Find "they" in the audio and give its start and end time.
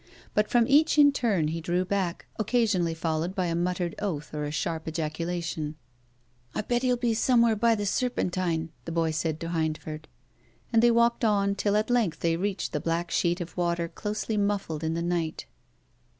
10.81-10.89, 12.21-12.35